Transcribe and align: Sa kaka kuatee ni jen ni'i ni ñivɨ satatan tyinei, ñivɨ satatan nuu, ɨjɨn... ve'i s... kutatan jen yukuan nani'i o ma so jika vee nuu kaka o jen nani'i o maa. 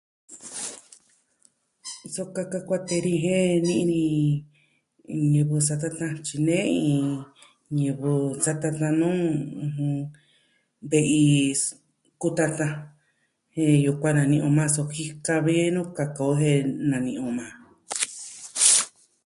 Sa 2.13 2.23
kaka 2.35 2.59
kuatee 2.67 3.01
ni 3.05 3.13
jen 3.25 3.51
ni'i 3.65 3.83
ni 3.91 4.01
ñivɨ 5.33 5.55
satatan 5.67 6.13
tyinei, 6.25 6.75
ñivɨ 7.79 8.11
satatan 8.43 8.93
nuu, 9.01 9.23
ɨjɨn... 9.65 9.95
ve'i 10.89 11.23
s... 11.61 11.63
kutatan 12.21 12.73
jen 13.55 13.75
yukuan 13.85 14.15
nani'i 14.17 14.43
o 14.47 14.49
ma 14.57 14.65
so 14.75 14.81
jika 14.95 15.35
vee 15.45 15.65
nuu 15.75 15.87
kaka 15.97 16.21
o 16.31 16.33
jen 16.41 16.63
nani'i 16.89 17.17
o 17.25 17.27
maa. 17.37 17.53